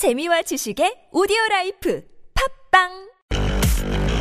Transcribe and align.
재미와 0.00 0.40
지식의 0.48 1.12
오디오 1.12 1.36
라이프. 1.50 2.00
팝빵 2.32 3.09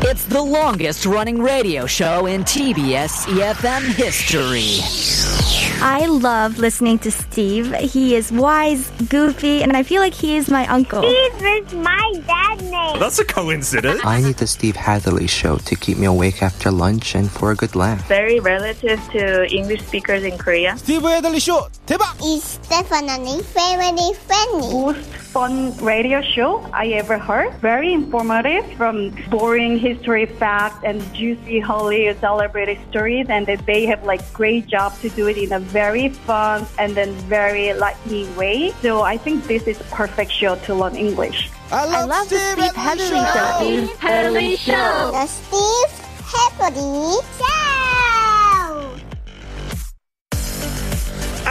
It's 0.02 0.24
the 0.24 0.42
longest 0.42 1.06
running 1.06 1.42
radio 1.42 1.86
show 1.86 2.26
in 2.26 2.46
TBS 2.46 3.28
EFM 3.28 3.84
history. 4.00 4.80
I 5.84 6.08
love 6.08 6.58
listening 6.58 7.00
to 7.00 7.12
Steve. 7.12 7.76
He 7.76 8.16
is 8.16 8.32
wise, 8.32 8.90
goofy, 9.10 9.62
and 9.62 9.76
I 9.76 9.84
feel 9.84 10.02
like 10.02 10.14
he 10.14 10.38
is 10.38 10.50
my 10.50 10.66
uncle. 10.68 11.04
Steve 11.04 11.44
is 11.46 11.74
my 11.74 12.14
dad 12.26 12.62
name. 12.62 12.98
That's 12.98 13.20
a 13.20 13.26
coincidence. 13.26 14.00
I 14.06 14.22
need 14.22 14.38
the 14.38 14.48
Steve 14.48 14.78
Hadley 14.78 15.28
show 15.28 15.58
to 15.58 15.76
keep 15.76 15.98
me 15.98 16.06
awake 16.06 16.42
after 16.42 16.72
lunch 16.72 17.16
and 17.16 17.30
for 17.30 17.52
a 17.52 17.56
good 17.56 17.76
laugh. 17.76 18.08
Very 18.08 18.40
relative 18.40 19.04
to 19.12 19.54
English 19.54 19.84
speakers 19.86 20.24
in 20.24 20.38
Korea. 20.38 20.78
Steve 20.78 21.02
Hadley 21.02 21.42
show. 21.42 21.68
대박! 21.86 22.16
Is 22.24 22.58
definitely 22.70 23.42
very 23.52 24.14
friendly. 24.28 24.74
Most 24.74 25.10
fun 25.34 25.76
radio 25.78 26.22
show 26.22 26.66
I 26.74 26.88
ever 26.88 27.18
heard. 27.18 27.54
Very 27.62 27.94
informative 27.94 28.66
from 28.78 29.12
boring 29.30 29.78
history 29.78 29.89
facts 29.96 30.84
and 30.84 31.02
juicy 31.14 31.60
Hollywood 31.60 32.20
celebrity 32.20 32.80
stories 32.90 33.28
and 33.30 33.46
that 33.48 33.66
they 33.66 33.86
have 33.86 34.04
like 34.04 34.22
great 34.34 34.68
job 34.68 34.98
to 35.00 35.10
do 35.10 35.28
it 35.28 35.38
in 35.38 35.52
a 35.52 35.60
very 35.60 36.10
fun 36.10 36.66
and 36.78 36.96
then 36.96 37.14
very 37.28 37.74
lightning 37.74 38.34
way. 38.36 38.72
So 38.82 39.02
I 39.02 39.18
think 39.18 39.46
this 39.46 39.68
is 39.68 39.80
a 39.80 39.84
perfect 39.86 40.32
show 40.32 40.56
to 40.56 40.76
learn 40.76 40.96
English. 40.96 41.50
I 41.72 41.86
love, 41.86 41.94
I 41.94 42.04
love 42.04 42.30
the 42.30 42.40
Steve 42.40 42.76
Hatherly 42.76 43.10
show. 43.10 43.96
Hadley 43.98 44.56
Show. 44.56 45.12
The 45.12 45.28
Steve 45.28 45.92
Hatherly 46.26 47.22
Show. 47.38 47.79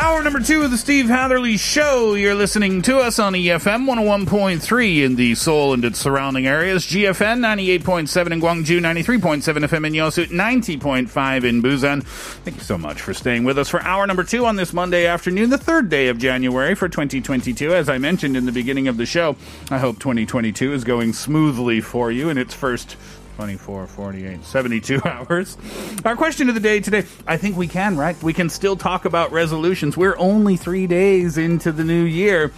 Hour 0.00 0.22
number 0.22 0.38
two 0.38 0.62
of 0.62 0.70
the 0.70 0.78
Steve 0.78 1.08
Hatherly 1.08 1.56
Show. 1.56 2.14
You're 2.14 2.36
listening 2.36 2.82
to 2.82 2.98
us 2.98 3.18
on 3.18 3.32
EFM 3.32 3.84
101.3 3.84 5.04
in 5.04 5.16
the 5.16 5.34
Seoul 5.34 5.72
and 5.74 5.84
its 5.84 5.98
surrounding 5.98 6.46
areas, 6.46 6.86
GFN 6.86 7.40
98.7 7.40 8.30
in 8.30 8.40
Gwangju, 8.40 8.78
93.7 8.78 9.42
FM 9.42 9.86
in 9.88 9.92
Yosu, 9.94 10.26
90.5 10.26 11.44
in 11.44 11.60
Busan. 11.60 12.04
Thank 12.04 12.58
you 12.58 12.62
so 12.62 12.78
much 12.78 13.02
for 13.02 13.12
staying 13.12 13.42
with 13.42 13.58
us 13.58 13.68
for 13.68 13.82
hour 13.82 14.06
number 14.06 14.22
two 14.22 14.46
on 14.46 14.54
this 14.54 14.72
Monday 14.72 15.04
afternoon, 15.04 15.50
the 15.50 15.58
third 15.58 15.88
day 15.88 16.06
of 16.06 16.18
January 16.18 16.76
for 16.76 16.88
2022. 16.88 17.74
As 17.74 17.88
I 17.88 17.98
mentioned 17.98 18.36
in 18.36 18.46
the 18.46 18.52
beginning 18.52 18.86
of 18.86 18.98
the 18.98 19.06
show, 19.06 19.34
I 19.68 19.78
hope 19.78 19.98
2022 19.98 20.74
is 20.74 20.84
going 20.84 21.12
smoothly 21.12 21.80
for 21.80 22.12
you 22.12 22.28
in 22.28 22.38
its 22.38 22.54
first 22.54 22.96
24, 23.38 23.86
48, 23.86 24.44
72 24.44 25.00
hours. 25.04 25.56
Our 26.04 26.16
question 26.16 26.48
of 26.48 26.56
the 26.56 26.60
day 26.60 26.80
today 26.80 27.04
I 27.24 27.36
think 27.36 27.56
we 27.56 27.68
can, 27.68 27.96
right? 27.96 28.20
We 28.20 28.32
can 28.32 28.48
still 28.48 28.74
talk 28.74 29.04
about 29.04 29.30
resolutions. 29.30 29.96
We're 29.96 30.18
only 30.18 30.56
three 30.56 30.88
days 30.88 31.38
into 31.38 31.70
the 31.70 31.84
new 31.84 32.02
year. 32.02 32.50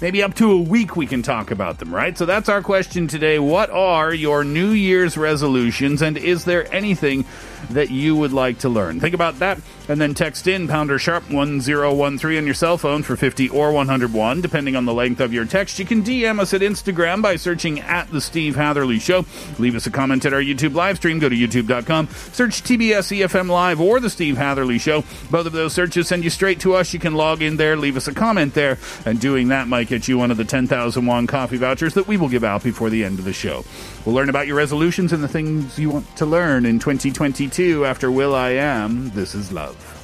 Maybe 0.00 0.22
up 0.22 0.34
to 0.34 0.52
a 0.52 0.56
week 0.56 0.94
we 0.94 1.06
can 1.06 1.22
talk 1.22 1.50
about 1.50 1.78
them, 1.78 1.92
right? 1.92 2.16
So 2.16 2.24
that's 2.24 2.48
our 2.48 2.62
question 2.62 3.08
today. 3.08 3.40
What 3.40 3.68
are 3.70 4.14
your 4.14 4.44
New 4.44 4.70
Year's 4.70 5.16
resolutions 5.16 6.02
and 6.02 6.16
is 6.16 6.44
there 6.44 6.72
anything 6.72 7.24
that 7.70 7.90
you 7.90 8.14
would 8.14 8.32
like 8.32 8.60
to 8.60 8.68
learn? 8.68 9.00
Think 9.00 9.14
about 9.14 9.40
that 9.40 9.58
and 9.88 10.00
then 10.00 10.14
text 10.14 10.46
in 10.46 10.68
pounder 10.68 10.98
sharp 10.98 11.30
1013 11.30 12.38
on 12.38 12.44
your 12.44 12.54
cell 12.54 12.78
phone 12.78 13.02
for 13.02 13.16
50 13.16 13.48
or 13.48 13.72
101, 13.72 14.40
depending 14.40 14.76
on 14.76 14.84
the 14.84 14.92
length 14.92 15.20
of 15.20 15.32
your 15.32 15.46
text. 15.46 15.78
You 15.78 15.84
can 15.84 16.02
DM 16.02 16.38
us 16.38 16.54
at 16.54 16.60
Instagram 16.60 17.22
by 17.22 17.36
searching 17.36 17.80
at 17.80 18.10
The 18.10 18.20
Steve 18.20 18.54
Hatherly 18.54 18.98
Show. 18.98 19.24
Leave 19.58 19.74
us 19.74 19.86
a 19.86 19.90
comment 19.90 20.26
at 20.26 20.34
our 20.34 20.42
YouTube 20.42 20.74
live 20.74 20.98
stream. 20.98 21.18
Go 21.18 21.28
to 21.28 21.34
youtube.com, 21.34 22.08
search 22.08 22.62
TBS 22.62 23.18
EFM 23.18 23.48
Live 23.48 23.80
or 23.80 23.98
The 23.98 24.10
Steve 24.10 24.36
Hatherly 24.36 24.78
Show. 24.78 25.02
Both 25.30 25.46
of 25.46 25.52
those 25.52 25.72
searches 25.72 26.06
send 26.06 26.22
you 26.22 26.30
straight 26.30 26.60
to 26.60 26.74
us. 26.74 26.92
You 26.92 27.00
can 27.00 27.14
log 27.14 27.42
in 27.42 27.56
there, 27.56 27.76
leave 27.76 27.96
us 27.96 28.08
a 28.08 28.14
comment 28.14 28.54
there, 28.54 28.78
and 29.06 29.18
doing 29.18 29.48
that 29.48 29.68
might 29.68 29.87
get 29.88 30.06
you 30.06 30.18
one 30.18 30.30
of 30.30 30.36
the 30.36 30.44
10,000 30.44 31.06
won 31.06 31.26
coffee 31.26 31.56
vouchers 31.56 31.94
that 31.94 32.06
we 32.06 32.16
will 32.16 32.28
give 32.28 32.44
out 32.44 32.62
before 32.62 32.90
the 32.90 33.04
end 33.04 33.18
of 33.18 33.24
the 33.24 33.32
show. 33.32 33.64
We'll 34.04 34.14
learn 34.14 34.28
about 34.28 34.46
your 34.46 34.56
resolutions 34.56 35.12
and 35.12 35.22
the 35.22 35.28
things 35.28 35.78
you 35.78 35.90
want 35.90 36.16
to 36.16 36.26
learn 36.26 36.66
in 36.66 36.78
2022 36.78 37.84
after 37.84 38.10
will.i.am. 38.10 39.10
This 39.10 39.34
is 39.34 39.52
Love. 39.52 39.97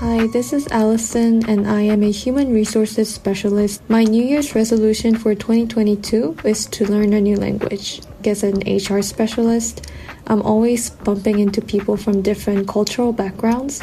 Hi, 0.00 0.26
this 0.26 0.52
is 0.52 0.68
Allison, 0.68 1.48
and 1.48 1.66
I 1.66 1.80
am 1.80 2.02
a 2.02 2.10
human 2.10 2.52
resources 2.52 3.08
specialist. 3.14 3.80
My 3.88 4.04
New 4.04 4.22
Year's 4.22 4.54
resolution 4.54 5.16
for 5.16 5.34
2022 5.34 6.36
is 6.44 6.66
to 6.66 6.84
learn 6.84 7.14
a 7.14 7.20
new 7.22 7.36
language. 7.36 8.02
As 8.22 8.42
an 8.42 8.60
HR 8.60 9.00
specialist, 9.00 9.90
I'm 10.26 10.42
always 10.42 10.90
bumping 10.90 11.38
into 11.38 11.62
people 11.62 11.96
from 11.96 12.20
different 12.20 12.68
cultural 12.68 13.14
backgrounds, 13.14 13.82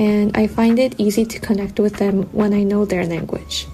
and 0.00 0.36
I 0.36 0.48
find 0.48 0.80
it 0.80 0.98
easy 0.98 1.24
to 1.26 1.38
connect 1.38 1.78
with 1.78 1.94
them 1.98 2.24
when 2.32 2.52
I 2.52 2.64
know 2.64 2.84
their 2.84 3.06
language. 3.06 3.68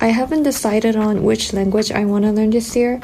I 0.00 0.14
haven't 0.14 0.44
decided 0.44 0.94
on 0.94 1.24
which 1.24 1.52
language 1.52 1.90
I 1.90 2.04
want 2.04 2.24
to 2.24 2.30
learn 2.30 2.50
this 2.50 2.76
year, 2.76 3.00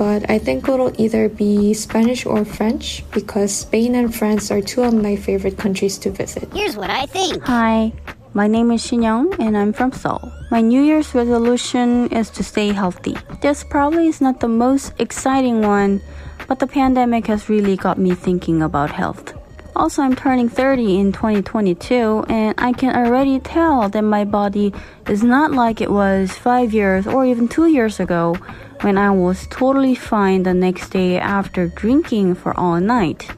but 0.00 0.24
I 0.30 0.38
think 0.38 0.66
it'll 0.66 0.96
either 0.96 1.28
be 1.28 1.74
Spanish 1.74 2.24
or 2.24 2.42
French 2.42 3.04
because 3.12 3.52
Spain 3.52 3.94
and 3.94 4.08
France 4.08 4.50
are 4.50 4.62
two 4.62 4.80
of 4.80 4.94
my 4.94 5.14
favorite 5.14 5.58
countries 5.58 5.98
to 5.98 6.10
visit. 6.10 6.48
Here's 6.54 6.74
what 6.74 6.88
I 6.88 7.04
think. 7.04 7.44
Hi, 7.44 7.92
my 8.32 8.46
name 8.46 8.70
is 8.70 8.80
Shin 8.80 9.02
Young 9.02 9.28
and 9.36 9.58
I'm 9.58 9.74
from 9.74 9.92
Seoul. 9.92 10.32
My 10.50 10.62
New 10.62 10.80
Year's 10.80 11.14
resolution 11.14 12.08
is 12.16 12.30
to 12.30 12.42
stay 12.42 12.72
healthy. 12.72 13.14
This 13.42 13.62
probably 13.62 14.08
is 14.08 14.22
not 14.22 14.40
the 14.40 14.48
most 14.48 14.96
exciting 14.98 15.60
one, 15.60 16.00
but 16.48 16.60
the 16.60 16.66
pandemic 16.66 17.26
has 17.26 17.50
really 17.50 17.76
got 17.76 17.98
me 17.98 18.14
thinking 18.14 18.62
about 18.62 18.88
health. 18.88 19.36
Also, 19.76 20.02
I'm 20.02 20.16
turning 20.16 20.48
30 20.48 20.98
in 20.98 21.12
2022 21.12 22.24
and 22.28 22.54
I 22.58 22.72
can 22.72 22.94
already 22.94 23.38
tell 23.40 23.88
that 23.88 24.02
my 24.02 24.24
body 24.24 24.74
is 25.08 25.22
not 25.22 25.52
like 25.52 25.80
it 25.80 25.90
was 25.90 26.32
5 26.32 26.74
years 26.74 27.06
or 27.06 27.24
even 27.24 27.48
2 27.48 27.66
years 27.66 28.00
ago 28.00 28.34
when 28.82 28.98
I 28.98 29.10
was 29.10 29.46
totally 29.48 29.94
fine 29.94 30.42
the 30.42 30.54
next 30.54 30.90
day 30.90 31.18
after 31.18 31.68
drinking 31.68 32.34
for 32.34 32.58
all 32.58 32.80
night. 32.80 33.28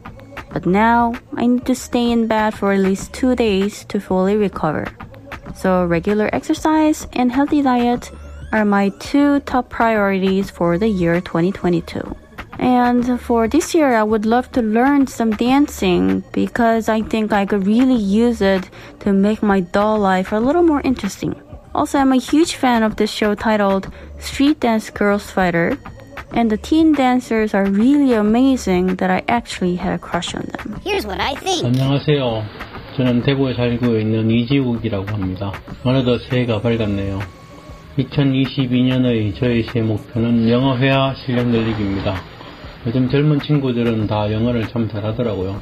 But 0.52 0.66
now 0.66 1.14
I 1.34 1.46
need 1.46 1.66
to 1.66 1.74
stay 1.74 2.10
in 2.10 2.26
bed 2.26 2.54
for 2.54 2.72
at 2.72 2.80
least 2.80 3.12
two 3.12 3.34
days 3.34 3.84
to 3.86 4.00
fully 4.00 4.36
recover. 4.36 4.86
So 5.54 5.84
regular 5.84 6.28
exercise 6.32 7.06
and 7.12 7.30
healthy 7.30 7.62
diet 7.62 8.10
are 8.52 8.64
my 8.64 8.90
two 9.00 9.40
top 9.40 9.68
priorities 9.70 10.50
for 10.50 10.78
the 10.78 10.88
year 10.88 11.20
2022. 11.20 12.21
And 12.61 13.19
for 13.21 13.47
this 13.47 13.75
year, 13.75 13.95
I 13.95 14.03
would 14.03 14.25
love 14.25 14.51
to 14.53 14.61
learn 14.61 15.07
some 15.07 15.31
dancing 15.31 16.23
because 16.31 16.89
I 16.89 17.01
think 17.01 17.31
I 17.31 17.45
could 17.45 17.67
really 17.67 17.95
use 17.95 18.41
it 18.41 18.69
to 19.01 19.13
make 19.13 19.43
my 19.43 19.61
dull 19.61 19.99
life 19.99 20.31
a 20.31 20.39
little 20.39 20.63
more 20.63 20.81
interesting. 20.83 21.35
Also, 21.75 21.99
I'm 21.99 22.11
a 22.11 22.17
huge 22.17 22.55
fan 22.55 22.81
of 22.83 22.95
this 22.95 23.11
show 23.11 23.35
titled 23.35 23.91
Street 24.19 24.59
Dance 24.59 24.89
Girls 24.89 25.29
Fighter, 25.29 25.77
and 26.33 26.49
the 26.49 26.57
teen 26.57 26.93
dancers 26.93 27.53
are 27.53 27.65
really 27.65 28.13
amazing 28.13 28.95
that 28.97 29.11
I 29.11 29.23
actually 29.27 29.75
had 29.75 29.93
a 29.93 29.99
crush 29.99 30.33
on 30.33 30.45
them. 30.57 30.81
Here's 30.83 31.05
what 31.05 31.21
I 31.21 31.35
think. 31.35 31.63
안녕하세요. 31.65 32.43
저는 32.97 33.21
대구에 33.21 33.53
살고 33.53 33.95
있는 33.99 34.31
이지욱이라고 34.31 35.05
합니다. 35.07 35.51
어느덧 35.83 36.19
새해가 36.27 36.61
밝았네요. 36.61 37.19
2022년의 37.99 39.35
저의 39.37 39.63
새 39.71 39.81
목표는 39.81 40.49
영어 40.49 40.75
회화 40.77 41.13
실력 41.23 41.47
늘리기입니다. 41.47 42.30
요즘 42.86 43.08
젊은 43.08 43.40
친구들은 43.40 44.06
다 44.08 44.32
영어를 44.32 44.68
참 44.68 44.88
잘하더라고요. 44.88 45.60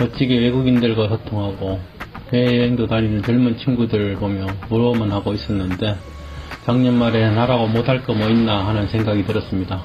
멋지게 0.00 0.38
외국인들과 0.38 1.08
소통하고 1.08 1.78
해외여행도 2.32 2.86
다니는 2.86 3.22
젊은 3.22 3.58
친구들 3.58 4.14
보며 4.16 4.46
부러워만 4.68 5.10
하고 5.12 5.32
있었는데 5.34 5.96
작년 6.64 6.98
말에 6.98 7.30
나라고 7.30 7.66
못할 7.66 8.02
거 8.02 8.14
뭐 8.14 8.28
있나 8.28 8.66
하는 8.66 8.86
생각이 8.88 9.24
들었습니다. 9.24 9.82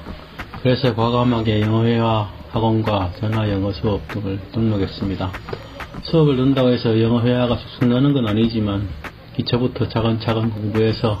그래서 0.62 0.94
과감하게 0.94 1.60
영어회화 1.60 2.30
학원과 2.50 3.12
전화 3.20 3.50
영어 3.50 3.72
수업 3.72 4.06
등을 4.08 4.38
등록했습니다. 4.52 5.30
수업을 6.02 6.36
넣는다고 6.36 6.68
해서 6.70 7.00
영어 7.02 7.20
회화가 7.22 7.56
쑥쑥 7.56 7.88
느는 7.88 8.12
건 8.12 8.26
아니지만 8.28 8.88
기초부터 9.36 9.88
차근차근 9.88 10.50
공부해서 10.50 11.20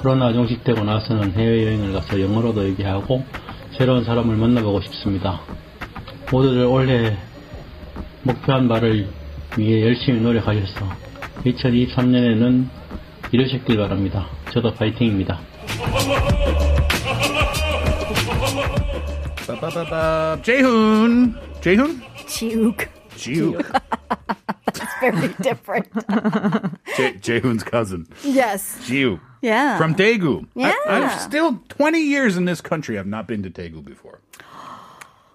코로나 0.00 0.32
종식되고 0.32 0.84
나서는 0.84 1.32
해외여행을 1.32 1.92
가서 1.92 2.20
영어로도 2.20 2.64
얘기하고 2.68 3.24
새로운 3.76 4.04
사람을 4.04 4.36
만나보고 4.36 4.80
싶습니다. 4.82 5.40
모두들 6.30 6.64
올해 6.64 7.16
목표한 8.22 8.68
바를 8.68 9.08
위해 9.56 9.82
열심히 9.82 10.20
노력하셔서 10.20 10.88
2023년에는 11.44 12.66
이루셨길 13.32 13.76
바랍니다. 13.76 14.28
저도 14.52 14.72
파이팅입니다. 14.74 15.40
Ba-ba-ba-ba. 19.46 20.42
Jaehoon. 20.42 21.34
Jaehoon? 21.60 22.02
Chiuk. 22.26 22.88
Jiuk. 23.16 23.83
Very 25.10 25.34
different. 25.42 25.90
Jae- 25.92 27.20
Jaehoon's 27.20 27.62
cousin. 27.64 28.06
yes. 28.22 28.78
Jiu. 28.86 29.20
Yeah. 29.42 29.76
From 29.78 29.94
Daegu. 29.94 30.46
Yeah. 30.54 30.72
I, 30.86 31.00
have 31.00 31.20
still 31.20 31.60
20 31.68 31.98
years 32.00 32.36
in 32.36 32.44
this 32.46 32.60
country. 32.60 32.98
I've 32.98 33.06
not 33.06 33.26
been 33.28 33.42
to 33.42 33.50
Daegu 33.50 33.84
before. 33.84 34.20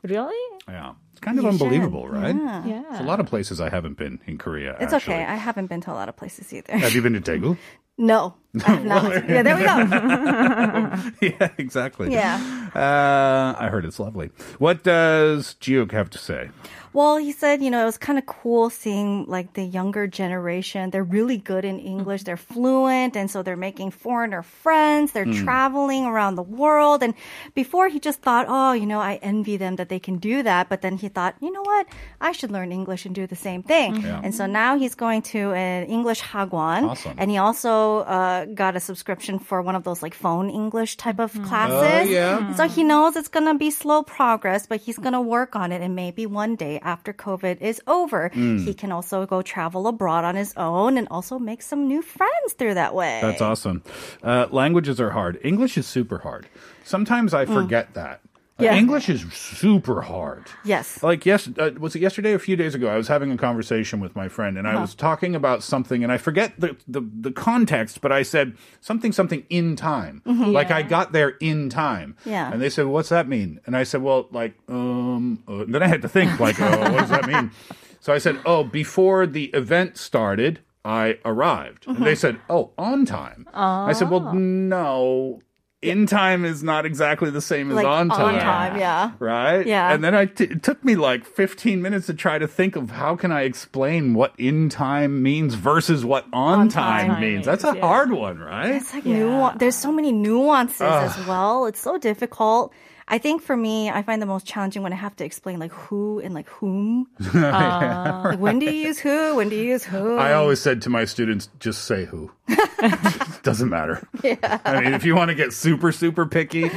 Really? 0.03 0.33
Yeah. 0.67 0.93
It's 1.11 1.19
kind 1.19 1.37
of 1.37 1.43
You 1.43 1.51
should. 1.51 1.61
unbelievable, 1.61 2.07
right? 2.07 2.33
Yeah. 2.35 2.65
Yeah. 2.65 2.83
There's 2.89 3.01
a 3.01 3.03
lot 3.03 3.19
of 3.19 3.25
places 3.25 3.59
I 3.59 3.69
haven't 3.69 3.97
been 3.97 4.19
in 4.25 4.37
Korea. 4.37 4.77
It's 4.79 4.93
actually. 4.93 5.15
okay. 5.15 5.25
I 5.25 5.35
haven't 5.35 5.67
been 5.67 5.81
to 5.81 5.91
a 5.91 5.93
lot 5.93 6.07
of 6.07 6.15
places 6.15 6.53
either. 6.53 6.77
Have 6.77 6.93
you 6.95 7.01
been 7.01 7.13
to 7.13 7.19
Daegu? 7.21 7.57
no. 7.97 8.35
Not. 8.53 9.29
yeah, 9.29 9.43
there 9.43 9.55
we 9.55 9.63
go. 9.63 11.35
yeah, 11.39 11.49
exactly. 11.57 12.11
Yeah. 12.11 12.69
Uh, 12.75 13.55
I 13.59 13.69
heard 13.69 13.85
it's 13.85 13.99
lovely. 13.99 14.31
What 14.57 14.83
does 14.83 15.55
Jiuk 15.61 15.91
have 15.91 16.09
to 16.11 16.17
say? 16.17 16.49
Well, 16.91 17.17
he 17.17 17.31
said, 17.31 17.61
you 17.61 17.69
know, 17.69 17.83
it 17.83 17.85
was 17.85 17.99
kind 17.99 18.17
of 18.17 18.25
cool 18.25 18.71
seeing 18.71 19.25
like 19.27 19.53
the 19.53 19.61
younger 19.63 20.07
generation. 20.07 20.89
They're 20.89 21.03
really 21.03 21.37
good 21.37 21.63
in 21.63 21.77
English. 21.79 22.23
They're 22.23 22.35
fluent. 22.35 23.15
And 23.15 23.29
so 23.29 23.43
they're 23.43 23.55
making 23.55 23.91
foreigner 23.91 24.41
friends. 24.41 25.11
They're 25.11 25.25
Hmm. 25.25 25.43
traveling 25.43 26.05
around 26.05 26.33
the 26.33 26.41
world. 26.41 27.03
And 27.03 27.13
before 27.53 27.89
he 27.89 27.99
just 27.99 28.23
thought, 28.23 28.47
oh, 28.49 28.71
you 28.73 28.87
know, 28.87 28.99
I 28.99 29.19
envy 29.21 29.55
them 29.55 29.75
that 29.75 29.89
they 29.89 29.99
can 29.99 30.17
do 30.17 30.41
that. 30.41 30.67
But 30.67 30.81
then 30.81 30.97
he 30.97 31.09
thought, 31.09 31.35
you 31.41 31.51
know 31.51 31.61
what? 31.61 31.85
I 32.21 32.31
should 32.31 32.49
learn 32.49 32.71
English 32.71 33.05
and 33.05 33.13
do 33.13 33.27
the 33.27 33.35
same 33.35 33.61
thing. 33.61 33.97
Yeah. 34.01 34.21
And 34.23 34.33
so 34.33 34.47
now 34.47 34.75
he's 34.75 34.95
going 34.95 35.21
to 35.33 35.53
an 35.53 35.85
English 35.85 36.21
hagwon. 36.23 36.89
Awesome. 36.89 37.13
And 37.19 37.29
he 37.29 37.37
also 37.37 37.99
uh, 37.99 38.38
got 38.45 38.75
a 38.75 38.79
subscription 38.79 39.39
for 39.39 39.61
one 39.61 39.75
of 39.75 39.83
those 39.83 40.01
like 40.03 40.13
phone 40.13 40.49
English 40.49 40.97
type 40.97 41.19
of 41.19 41.31
classes. 41.43 42.09
Oh, 42.09 42.11
yeah. 42.11 42.53
So 42.55 42.67
he 42.67 42.83
knows 42.83 43.15
it's 43.15 43.27
going 43.27 43.45
to 43.45 43.53
be 43.55 43.71
slow 43.71 44.03
progress, 44.03 44.67
but 44.67 44.81
he's 44.81 44.97
going 44.97 45.13
to 45.13 45.21
work 45.21 45.55
on 45.55 45.71
it. 45.71 45.81
And 45.81 45.95
maybe 45.95 46.25
one 46.25 46.55
day 46.55 46.79
after 46.81 47.13
COVID 47.13 47.61
is 47.61 47.81
over, 47.87 48.29
Mm. 48.33 48.63
he 48.63 48.73
can 48.73 48.91
also 48.91 49.25
go 49.25 49.41
travel 49.41 49.87
abroad 49.87 50.23
on 50.25 50.35
his 50.35 50.53
own 50.57 50.97
and 50.97 51.07
also 51.09 51.39
make 51.39 51.61
some 51.61 51.87
new 51.87 52.01
friends 52.01 52.53
through 52.53 52.75
that 52.75 52.93
way. 52.93 53.19
That's 53.21 53.41
awesome. 53.41 53.83
Uh, 54.23 54.47
languages 54.51 54.99
are 54.99 55.11
hard. 55.11 55.39
English 55.43 55.77
is 55.77 55.87
super 55.87 56.19
hard. 56.19 56.47
Sometimes 56.83 57.33
I 57.33 57.45
forget 57.45 57.93
that. 57.93 58.21
Uh. 58.59 58.63
Yeah. 58.63 58.75
English 58.75 59.07
is 59.09 59.21
super 59.33 60.01
hard. 60.01 60.45
Yes. 60.63 61.01
Like 61.01 61.25
yes, 61.25 61.49
uh, 61.57 61.71
was 61.79 61.95
it 61.95 62.01
yesterday 62.01 62.31
or 62.33 62.35
a 62.35 62.39
few 62.39 62.55
days 62.55 62.75
ago? 62.75 62.87
I 62.89 62.97
was 62.97 63.07
having 63.07 63.31
a 63.31 63.37
conversation 63.37 63.99
with 63.99 64.15
my 64.15 64.27
friend, 64.27 64.57
and 64.57 64.67
I 64.67 64.71
Uh-huh. 64.73 64.81
was 64.81 64.95
talking 64.95 65.35
about 65.35 65.63
something, 65.63 66.03
and 66.03 66.11
I 66.11 66.17
forget 66.17 66.53
the, 66.59 66.75
the 66.87 67.01
the 67.21 67.31
context, 67.31 68.01
but 68.01 68.11
I 68.11 68.23
said 68.23 68.57
something 68.81 69.11
something 69.13 69.43
in 69.49 69.75
time. 69.75 70.21
Like 70.25 70.71
I 70.71 70.81
got 70.81 71.11
there 71.13 71.29
in 71.39 71.69
time. 71.69 72.15
Mm-hmm. 72.19 72.29
Yeah. 72.29 72.51
And 72.51 72.61
they 72.61 72.69
said, 72.69 72.85
"What's 72.87 73.09
that 73.09 73.27
mean?" 73.27 73.59
And 73.65 73.75
I 73.77 73.83
said, 73.83 74.01
"Well, 74.01 74.27
like 74.31 74.53
um." 74.67 75.43
Uh, 75.47 75.63
then 75.67 75.81
I 75.81 75.87
had 75.87 76.01
to 76.01 76.09
think, 76.09 76.39
like, 76.39 76.59
oh, 76.59 76.91
what 76.93 76.99
does 77.01 77.09
that 77.09 77.27
mean? 77.27 77.51
So 78.01 78.13
I 78.13 78.17
said, 78.19 78.39
"Oh, 78.45 78.63
before 78.63 79.27
the 79.27 79.45
event 79.53 79.97
started." 79.97 80.59
I 80.85 81.17
arrived. 81.25 81.85
And 81.87 81.95
Mm-hmm. 81.97 82.05
they 82.05 82.15
said, 82.15 82.39
Oh, 82.49 82.71
on 82.77 83.05
time. 83.05 83.45
I 83.53 83.91
said, 83.91 84.09
Well, 84.09 84.33
no. 84.33 85.41
In 85.81 86.07
time 86.07 86.43
is 86.43 86.61
not 86.61 86.85
exactly 86.85 87.29
the 87.29 87.39
same 87.39 87.69
as 87.69 87.77
like 87.77 87.85
on 87.85 88.09
time 88.09 88.35
On 88.35 88.41
time, 88.41 88.77
yeah. 88.77 89.11
right? 89.17 89.65
Yeah. 89.65 89.93
And 89.93 90.03
then 90.03 90.13
I 90.13 90.25
t- 90.25 90.43
it 90.43 90.61
took 90.61 90.83
me 90.83 90.97
like 90.97 91.25
15 91.25 91.81
minutes 91.81 92.07
to 92.07 92.13
try 92.13 92.37
to 92.37 92.49
think 92.49 92.75
of 92.75 92.91
how 92.91 93.15
can 93.15 93.31
I 93.31 93.43
explain 93.43 94.13
what 94.13 94.33
in 94.37 94.67
time 94.67 95.23
means 95.23 95.53
versus 95.53 96.03
what 96.03 96.25
on, 96.33 96.67
time, 96.67 97.07
time 97.07 97.21
means. 97.21 97.45
That's 97.45 97.63
a 97.63 97.75
yeah. 97.75 97.81
hard 97.81 98.11
one, 98.11 98.39
right? 98.39 98.75
It's 98.75 98.93
like 98.93 99.05
nuance. 99.05 99.57
There's 99.59 99.75
so 99.75 99.93
many 99.93 100.11
nuances 100.11 100.81
as 100.81 101.25
well. 101.25 101.65
It's 101.65 101.79
so 101.79 101.97
difficult. 101.97 102.73
I 103.11 103.17
think 103.17 103.41
for 103.41 103.57
me, 103.57 103.89
I 103.89 104.03
find 104.03 104.21
the 104.21 104.27
most 104.27 104.45
challenging 104.45 104.83
when 104.83 104.93
I 104.93 104.95
have 104.95 105.15
to 105.15 105.25
explain 105.25 105.59
like 105.59 105.71
who 105.71 106.19
and 106.19 106.33
like 106.33 106.47
whom. 106.47 107.07
Like, 107.33 108.39
when 108.39 108.59
do 108.59 108.65
you 108.67 108.87
use 108.87 108.99
who? 108.99 109.35
When 109.35 109.49
do 109.49 109.55
you 109.55 109.63
use 109.63 109.83
who? 109.83 110.17
I 110.17 110.33
always 110.33 110.61
said 110.61 110.81
to 110.83 110.89
my 110.89 111.05
students, 111.05 111.49
just 111.59 111.85
say 111.85 112.05
who. 112.05 112.31
Doesn't 113.43 113.69
matter. 113.69 114.07
Yeah. 114.23 114.59
I 114.63 114.81
mean, 114.81 114.93
if 114.93 115.03
you 115.05 115.15
want 115.15 115.29
to 115.29 115.35
get 115.35 115.53
super, 115.53 115.91
super 115.91 116.25
picky, 116.25 116.69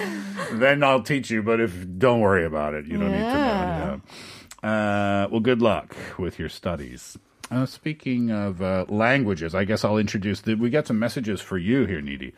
then 0.52 0.82
I'll 0.82 1.02
teach 1.02 1.30
you. 1.30 1.42
But 1.42 1.60
if 1.60 1.86
don't 1.98 2.20
worry 2.20 2.46
about 2.46 2.74
it, 2.74 2.86
you 2.86 2.98
don't 2.98 3.12
need 3.12 3.18
to 3.18 3.22
know. 3.22 4.00
Yeah. 4.62 4.68
Uh, 5.24 5.28
well, 5.30 5.40
good 5.40 5.60
luck 5.60 5.94
with 6.18 6.38
your 6.38 6.48
studies. 6.48 7.18
Uh, 7.50 7.66
speaking 7.66 8.30
of 8.30 8.62
uh, 8.62 8.86
languages, 8.88 9.54
I 9.54 9.64
guess 9.64 9.84
I'll 9.84 9.98
introduce. 9.98 10.40
The, 10.40 10.54
we 10.54 10.70
got 10.70 10.86
some 10.86 10.98
messages 10.98 11.40
for 11.40 11.58
you 11.58 11.84
here, 11.84 12.00
Neeti. 12.00 12.32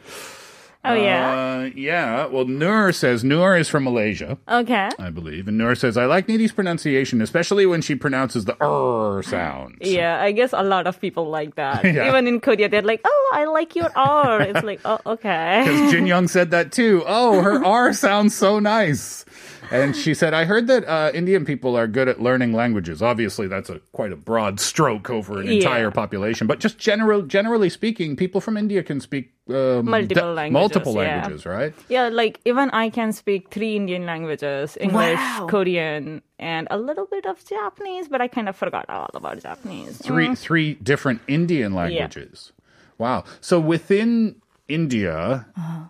Oh 0.84 0.94
yeah. 0.94 1.30
Uh, 1.32 1.70
yeah. 1.74 2.26
Well, 2.26 2.44
Noor 2.44 2.92
says 2.92 3.24
Noor 3.24 3.56
is 3.56 3.68
from 3.68 3.84
Malaysia, 3.84 4.36
Okay. 4.48 4.90
I 4.98 5.10
believe, 5.10 5.48
and 5.48 5.56
Noor 5.56 5.74
says 5.74 5.96
I 5.96 6.04
like 6.04 6.26
Neeti's 6.26 6.52
pronunciation, 6.52 7.22
especially 7.22 7.64
when 7.66 7.80
she 7.80 7.94
pronounces 7.94 8.44
the 8.44 8.56
r 8.60 9.22
sound. 9.22 9.78
Yeah, 9.80 10.20
I 10.20 10.32
guess 10.32 10.52
a 10.52 10.62
lot 10.62 10.86
of 10.86 11.00
people 11.00 11.28
like 11.30 11.54
that. 11.56 11.84
Yeah. 11.94 12.08
Even 12.08 12.26
in 12.26 12.40
Korea, 12.40 12.68
they're 12.68 12.82
like, 12.82 13.00
"Oh, 13.04 13.30
I 13.34 13.44
like 13.44 13.76
your 13.76 13.90
R." 13.96 14.40
It's 14.42 14.62
like, 14.64 14.80
"Oh, 14.84 14.98
okay." 15.06 15.62
Because 15.66 15.92
Jin 15.92 16.06
Young 16.06 16.28
said 16.28 16.50
that 16.50 16.72
too. 16.72 17.02
Oh, 17.06 17.40
her 17.40 17.64
R 17.84 17.92
sounds 17.92 18.34
so 18.34 18.58
nice. 18.58 19.24
And 19.70 19.94
she 19.96 20.14
said, 20.14 20.34
I 20.34 20.44
heard 20.44 20.66
that 20.66 20.84
uh, 20.86 21.10
Indian 21.14 21.44
people 21.44 21.76
are 21.76 21.86
good 21.86 22.08
at 22.08 22.20
learning 22.20 22.52
languages. 22.52 23.02
Obviously, 23.02 23.46
that's 23.46 23.70
a 23.70 23.80
quite 23.92 24.12
a 24.12 24.16
broad 24.16 24.60
stroke 24.60 25.10
over 25.10 25.40
an 25.40 25.46
Yeah. 25.46 25.52
entire 25.54 25.90
population. 25.90 26.46
But 26.46 26.60
just 26.60 26.78
general, 26.78 27.22
generally 27.22 27.68
speaking, 27.70 28.16
people 28.16 28.40
from 28.40 28.56
India 28.56 28.82
can 28.82 29.00
speak 29.00 29.32
um, 29.48 29.84
Multiple 29.90 30.32
languages, 30.32 30.52
multiple 30.52 30.94
yeah. 31.02 31.28
right? 31.44 31.74
Yeah, 31.88 32.08
like 32.08 32.40
even 32.46 32.70
I 32.70 32.88
can 32.88 33.12
speak 33.12 33.50
three 33.50 33.76
Indian 33.76 34.06
languages: 34.06 34.78
English, 34.80 35.16
Wow. 35.18 35.46
Korean, 35.50 36.22
and 36.38 36.66
a 36.70 36.78
little 36.78 37.04
bit 37.06 37.26
of 37.26 37.44
Japanese. 37.46 38.08
But 38.08 38.22
I 38.22 38.28
kind 38.28 38.48
of 38.48 38.56
forgot 38.56 38.86
all 38.88 39.10
about 39.14 39.40
Japanese. 39.42 39.98
Three 39.98 40.34
three 40.34 40.74
different 40.74 41.20
Indian 41.28 41.74
languages. 41.74 42.52
Wow. 42.96 43.24
So 43.42 43.60
within 43.60 44.36
India, 44.68 45.46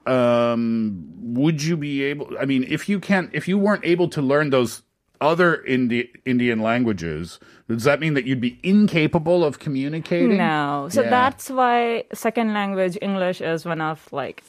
um, 0.06 1.04
would 1.34 1.62
you 1.62 1.76
be 1.76 2.02
able? 2.04 2.30
I 2.40 2.44
mean, 2.44 2.64
if 2.68 2.88
you 2.88 3.00
can't, 3.00 3.30
if 3.32 3.46
you 3.48 3.58
weren't 3.58 3.84
able 3.84 4.08
to 4.08 4.22
learn 4.22 4.50
those 4.50 4.82
other 5.20 5.62
Indi- 5.64 6.10
Indian 6.26 6.60
languages, 6.60 7.38
does 7.68 7.84
that 7.84 8.00
mean 8.00 8.14
that 8.14 8.24
you'd 8.26 8.40
be 8.40 8.58
incapable 8.62 9.44
of 9.44 9.58
communicating? 9.58 10.36
No. 10.38 10.88
So 10.90 11.02
Yeah. 11.02 11.10
that's 11.10 11.48
why 11.50 12.04
second 12.12 12.52
language 12.52 12.98
English 13.00 13.40
is 13.40 13.64
one 13.64 13.80
of 13.80 14.06
like 14.12 14.42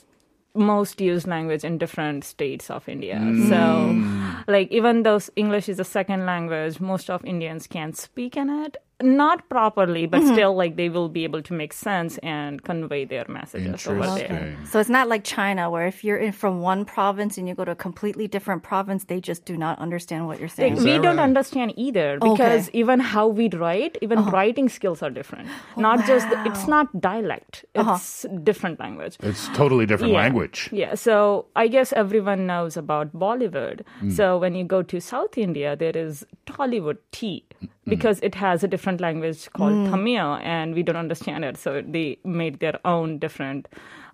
most 0.54 1.00
used 1.00 1.26
language 1.26 1.64
in 1.64 1.78
different 1.78 2.24
states 2.24 2.70
of 2.70 2.88
India. 2.88 3.20
So 3.48 4.02
like 4.48 4.70
even 4.72 5.02
though 5.02 5.20
English 5.36 5.68
is 5.68 5.78
a 5.78 5.84
second 5.84 6.26
language, 6.26 6.80
most 6.80 7.10
of 7.10 7.24
Indians 7.24 7.66
can't 7.66 7.96
speak 7.96 8.36
in 8.36 8.48
it. 8.50 8.76
Not 9.02 9.46
properly, 9.50 10.06
but 10.06 10.22
mm-hmm. 10.22 10.32
still 10.32 10.54
like 10.54 10.76
they 10.76 10.88
will 10.88 11.10
be 11.10 11.24
able 11.24 11.42
to 11.42 11.52
make 11.52 11.74
sense 11.74 12.16
and 12.18 12.62
convey 12.62 13.04
their 13.04 13.26
messages 13.28 13.86
over 13.86 14.06
there. 14.16 14.56
So 14.70 14.80
it's 14.80 14.88
not 14.88 15.06
like 15.06 15.22
China, 15.22 15.70
where 15.70 15.86
if 15.86 16.02
you're 16.02 16.16
in 16.16 16.32
from 16.32 16.60
one 16.60 16.86
province 16.86 17.36
and 17.36 17.46
you 17.46 17.54
go 17.54 17.66
to 17.66 17.72
a 17.72 17.76
completely 17.76 18.26
different 18.26 18.62
province, 18.62 19.04
they 19.04 19.20
just 19.20 19.44
do 19.44 19.54
not 19.54 19.78
understand 19.78 20.26
what 20.26 20.40
you're 20.40 20.48
saying. 20.48 20.76
Like, 20.76 20.84
we 20.84 20.92
don't 20.92 21.18
right? 21.18 21.24
understand 21.24 21.74
either 21.76 22.18
because 22.18 22.70
even 22.70 22.98
how 23.00 23.26
we 23.26 23.50
write, 23.50 23.98
even 24.00 24.18
uh-huh. 24.18 24.30
writing 24.30 24.70
skills 24.70 25.02
are 25.02 25.10
different. 25.10 25.50
Oh, 25.76 25.80
not 25.82 26.06
just 26.06 26.26
it's 26.46 26.66
not 26.66 26.98
dialect; 26.98 27.66
uh-huh. 27.74 27.96
it's 27.96 28.24
different 28.44 28.80
language. 28.80 29.18
It's 29.20 29.48
totally 29.48 29.84
different 29.84 30.14
Yeah. 30.14 30.20
language. 30.20 30.70
Yeah, 30.72 30.94
so 30.94 31.46
I 31.54 31.68
guess 31.68 31.92
everyone 31.92 32.46
knows 32.46 32.78
about 32.78 33.14
Bollywood. 33.14 33.82
Hmm. 34.00 34.10
So 34.10 34.38
when 34.38 34.54
you 34.54 34.64
go 34.64 34.82
to 34.82 35.00
South 35.00 35.36
India, 35.36 35.76
there 35.76 35.96
is 35.96 36.24
Tollywood 36.46 36.96
tea 37.12 37.44
because 37.86 38.18
it 38.22 38.34
has 38.34 38.64
a 38.64 38.68
different 38.68 39.00
language 39.00 39.48
called 39.52 39.90
Tamil, 39.90 40.38
and 40.42 40.74
we 40.74 40.82
don't 40.82 40.96
understand 40.96 41.44
it. 41.44 41.56
So 41.56 41.82
they 41.82 42.18
made 42.24 42.60
their 42.60 42.78
own 42.84 43.18
different 43.18 43.68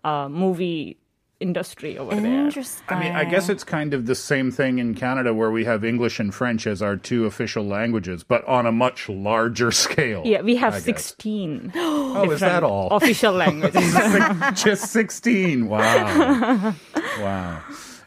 uh, 0.05 0.29
movie 0.29 0.99
industry 1.43 1.99
over 1.99 2.15
there. 2.15 2.47
Interesting. 2.47 2.85
I 2.89 3.01
mean, 3.01 3.13
I 3.13 3.25
guess 3.25 3.49
it's 3.49 3.65
kind 3.65 3.93
of 3.95 4.07
the 4.07 4.15
same 4.15 4.51
thing 4.53 4.79
in 4.79 4.95
Canada 4.95 5.35
where 5.35 5.51
we 5.51 5.65
have 5.65 5.85
English 5.85 6.21
and 6.21 6.33
French 6.33 6.67
as 6.67 6.81
our 6.81 6.97
two 6.97 7.27
official 7.27 7.65
languages, 7.65 8.23
but 8.23 8.45
on 8.47 8.65
a 8.65 8.73
much 8.73 9.09
larger 9.09 9.71
scale. 9.85 10.23
Yeah, 10.25 10.43
we 10.43 10.57
have 10.57 10.75
I 10.75 10.79
16 10.79 11.73
Oh, 11.77 12.31
is 12.31 12.41
that 12.41 12.63
all? 12.63 12.89
official 12.91 13.33
languages. 13.33 13.93
Just 14.55 14.93
16. 14.93 15.69
Wow. 15.69 16.75
wow. 17.19 17.63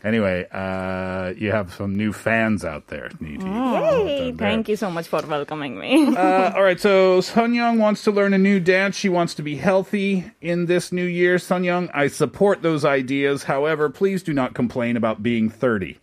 Anyway, 0.06 0.46
uh, 0.52 1.34
you 1.36 1.52
have 1.52 1.74
some 1.74 1.96
new 1.96 2.14
fans 2.14 2.64
out 2.64 2.90
there, 2.90 3.10
Neeti. 3.20 4.06
Yay! 4.06 4.32
Thank 4.34 4.70
you 4.70 4.76
so 4.76 4.92
much 4.92 5.08
for 5.08 5.20
welcoming 5.26 5.80
me. 5.80 6.16
Uh, 6.16 6.54
all 6.56 6.62
right, 6.62 6.80
so 6.80 7.22
Sun 7.22 7.56
Young 7.56 7.80
wants 7.80 8.04
to 8.04 8.12
learn 8.12 8.32
a 8.36 8.38
new 8.38 8.60
dance. 8.60 8.96
She 8.96 9.10
wants 9.10 9.34
to 9.34 9.42
be 9.42 9.56
healthy 9.56 10.32
in 10.42 10.68
this 10.68 10.92
new 10.92 11.06
year. 11.06 11.40
Sun 11.40 11.64
Young, 11.64 11.90
I 11.92 12.06
support 12.06 12.62
those 12.62 12.86
ideas. 12.86 13.46
However, 13.46 13.90
please 13.90 14.22
do 14.22 14.32
not 14.32 14.54
complain 14.54 14.96
about 14.96 15.24
being 15.24 15.50
30. 15.50 15.98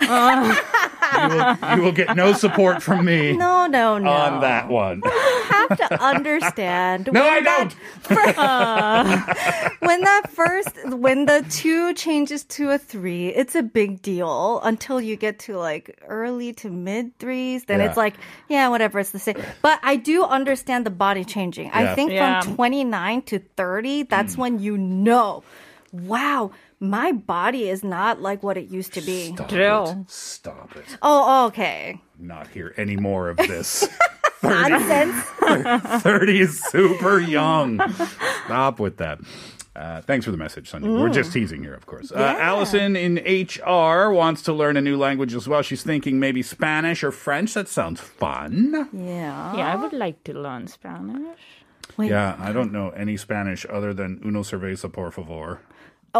you, 1.12 1.28
will, 1.28 1.76
you 1.76 1.82
will 1.82 1.92
get 1.92 2.16
no 2.16 2.32
support 2.32 2.82
from 2.82 3.04
me 3.04 3.32
no, 3.36 3.66
no, 3.66 3.98
no. 3.98 4.10
on 4.10 4.40
that 4.40 4.68
one. 4.68 5.02
You 5.48 5.66
have 5.66 5.78
to 5.78 6.02
understand. 6.02 7.08
No, 7.12 7.22
when 7.22 7.32
I 7.32 7.40
don't. 7.40 7.72
when 9.80 10.00
that 10.02 10.30
first, 10.30 10.88
when 10.88 11.26
the 11.26 11.44
two 11.50 11.94
changes 11.94 12.44
to 12.44 12.70
a 12.70 12.78
three, 12.78 13.28
it's 13.28 13.54
a 13.54 13.62
big 13.62 14.02
deal 14.02 14.60
until 14.62 15.00
you 15.00 15.16
get 15.16 15.38
to 15.40 15.58
like 15.58 16.00
early 16.06 16.52
to 16.54 16.70
mid 16.70 17.18
threes. 17.18 17.64
Then 17.64 17.80
Yeah. 17.80 17.86
it's 17.86 17.96
like, 17.96 18.14
yeah, 18.48 18.68
whatever, 18.68 18.98
it's 19.00 19.10
the 19.10 19.18
same. 19.18 19.36
But 19.62 19.80
I 19.82 19.96
do 19.96 20.24
understand 20.24 20.86
the 20.86 20.90
body 20.90 21.24
changing. 21.24 21.66
Yeah. 21.66 21.92
I 21.92 21.94
think 21.94 22.12
Yeah. 22.12 22.42
from 22.42 22.56
29 22.56 23.22
to 23.22 23.38
30, 23.56 24.04
that's 24.04 24.34
hmm. 24.34 24.40
when 24.40 24.58
you 24.58 24.78
know, 24.78 25.42
wow, 25.92 26.50
my 26.80 27.12
body 27.12 27.68
is 27.68 27.82
not 27.82 28.20
like 28.20 28.42
what 28.42 28.56
it 28.56 28.68
used 28.70 28.94
to 28.94 29.00
be. 29.00 29.34
Stop 29.34 29.48
True. 29.48 29.84
it. 30.02 30.10
Stop 30.10 30.76
it. 30.76 30.98
Oh, 31.02 31.46
okay. 31.46 32.00
Not 32.18 32.48
hear 32.48 32.74
any 32.76 32.96
more 32.96 33.28
of 33.28 33.36
this. 33.36 33.88
Nonsense. 34.42 35.14
30 36.02 36.40
is 36.40 36.62
super 36.64 37.18
young. 37.18 37.80
Stop 38.44 38.78
with 38.78 38.98
that. 38.98 39.18
Uh, 39.74 40.00
thanks 40.02 40.24
for 40.24 40.32
the 40.32 40.36
message, 40.36 40.68
Sonia. 40.70 40.90
We're 40.90 41.08
just 41.08 41.32
teasing 41.32 41.62
here, 41.62 41.74
of 41.74 41.86
course. 41.86 42.10
Uh, 42.10 42.36
Allison 42.38 42.96
in 42.96 43.18
HR 43.18 44.10
wants 44.10 44.42
to 44.42 44.52
learn 44.52 44.76
a 44.76 44.80
new 44.80 44.96
language 44.96 45.34
as 45.34 45.46
well. 45.46 45.62
She's 45.62 45.84
thinking 45.84 46.18
maybe 46.18 46.42
Spanish 46.42 47.04
or 47.04 47.12
French. 47.12 47.54
That 47.54 47.68
sounds 47.68 48.00
fun. 48.00 48.88
Yeah. 48.92 49.56
Yeah, 49.56 49.72
I 49.72 49.76
would 49.76 49.92
like 49.92 50.24
to 50.24 50.34
learn 50.34 50.66
Spanish. 50.66 51.38
Wait. 51.96 52.10
Yeah, 52.10 52.36
I 52.40 52.52
don't 52.52 52.72
know 52.72 52.90
any 52.90 53.16
Spanish 53.16 53.64
other 53.70 53.94
than 53.94 54.20
uno 54.24 54.42
cerveza, 54.42 54.92
por 54.92 55.12
favor, 55.12 55.60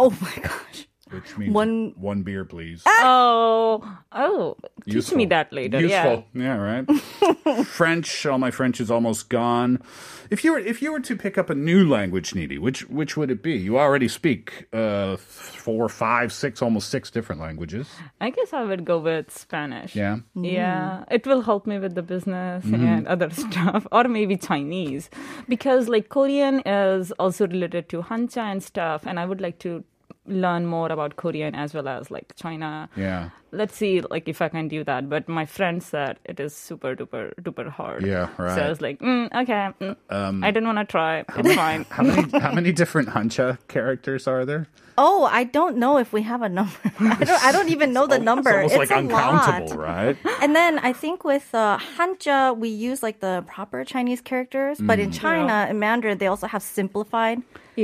Oh 0.01 0.11
my 0.21 0.33
gosh. 0.41 0.88
Which 1.11 1.37
means 1.37 1.53
One- 1.53 1.93
one 1.97 2.21
beer, 2.23 2.45
please. 2.45 2.83
Oh, 2.85 3.81
oh, 4.11 4.57
teach 4.85 4.93
Useful. 4.95 5.17
me 5.17 5.25
that 5.27 5.51
later. 5.51 5.79
Useful. 5.81 6.25
Yeah, 6.33 6.57
right. 6.57 6.85
French, 7.65 8.25
all 8.25 8.37
my 8.37 8.51
French 8.51 8.79
is 8.79 8.91
almost 8.91 9.29
gone. 9.29 9.81
If 10.29 10.43
you 10.43 10.51
were 10.53 10.59
if 10.59 10.81
you 10.83 10.91
were 10.91 10.99
to 10.99 11.15
pick 11.15 11.37
up 11.37 11.49
a 11.49 11.55
new 11.55 11.87
language, 11.89 12.31
Neeti, 12.33 12.59
which 12.59 12.87
which 12.89 13.17
would 13.17 13.31
it 13.31 13.41
be? 13.41 13.53
You 13.57 13.79
already 13.79 14.07
speak 14.07 14.67
uh, 14.71 15.17
four, 15.17 15.89
five, 15.89 16.31
six, 16.31 16.61
almost 16.61 16.89
six 16.89 17.09
different 17.09 17.41
languages. 17.41 17.87
I 18.21 18.29
guess 18.29 18.53
I 18.53 18.63
would 18.63 18.85
go 18.85 18.99
with 18.99 19.31
Spanish. 19.35 19.95
Yeah. 19.95 20.17
Yeah, 20.35 21.05
it 21.09 21.25
will 21.25 21.41
help 21.41 21.65
me 21.65 21.79
with 21.79 21.95
the 21.95 22.03
business 22.03 22.63
Mm-hmm. 22.65 22.85
and 22.85 23.07
other 23.07 23.29
stuff, 23.45 23.87
or 23.91 24.03
maybe 24.03 24.37
Chinese, 24.37 25.09
because 25.47 25.87
like 25.89 26.09
Korean 26.09 26.59
is 26.65 27.11
also 27.13 27.47
related 27.47 27.89
to 27.89 28.01
Hanja 28.03 28.43
and 28.43 28.61
stuff, 28.61 29.05
and 29.07 29.19
I 29.19 29.25
would 29.25 29.41
like 29.41 29.57
to 29.59 29.83
learn 30.29 30.65
more 30.65 30.91
about 30.91 31.15
Korean 31.15 31.55
as 31.55 31.73
well 31.73 31.87
as 31.87 32.09
like 32.11 32.33
China. 32.35 32.89
Yeah. 32.95 33.29
Let's 33.51 33.75
see, 33.75 34.01
like 34.01 34.27
if 34.27 34.41
I 34.43 34.49
can 34.49 34.67
do 34.67 34.83
that. 34.83 35.09
But 35.09 35.27
my 35.27 35.45
friend 35.45 35.81
said 35.81 36.19
it 36.23 36.39
is 36.39 36.55
super 36.55 36.95
duper 36.95 37.33
duper 37.41 37.67
hard. 37.69 38.05
Yeah, 38.05 38.29
right. 38.37 38.51
Um, 38.51 38.55
So 38.57 38.61
I 38.65 38.69
was 38.69 38.81
like, 38.81 38.99
mm, 38.99 39.25
okay, 39.41 39.69
mm, 39.81 40.43
I 40.45 40.51
didn't 40.51 40.67
want 40.71 40.77
to 40.77 40.85
try. 40.85 41.25
It's 41.35 41.55
fine. 41.55 41.85
How 41.89 42.03
many 42.03 42.29
how 42.39 42.51
many 42.53 42.71
different 42.81 43.09
Hanja 43.09 43.57
characters 43.67 44.27
are 44.27 44.45
there? 44.45 44.67
Oh, 45.01 45.23
I 45.39 45.45
don't 45.45 45.77
know 45.83 45.97
if 45.97 46.11
we 46.11 46.21
have 46.23 46.41
a 46.43 46.49
number. 46.49 46.75
I 46.99 47.23
don't. 47.29 47.43
I 47.47 47.51
don't 47.55 47.69
even 47.75 47.93
know 47.95 48.05
the 48.05 48.19
number. 48.19 48.51
It's 48.61 48.73
almost 48.73 48.91
like 48.91 48.99
a 48.99 49.01
uncountable, 49.05 49.69
lot. 49.81 49.87
right? 49.89 50.15
And 50.43 50.51
then 50.59 50.77
I 50.89 50.91
think 50.93 51.23
with 51.23 51.47
uh, 51.55 51.79
Hanja, 51.97 52.39
we 52.63 52.69
use 52.89 52.99
like 53.07 53.17
the 53.27 53.35
proper 53.55 53.79
Chinese 53.93 54.21
characters, 54.31 54.75
but 54.89 54.99
Mm. 54.99 55.03
in 55.05 55.09
China, 55.23 55.55
in 55.71 55.79
Mandarin, 55.85 56.17
they 56.21 56.27
also 56.33 56.47
have 56.55 56.61
simplified, 56.79 57.37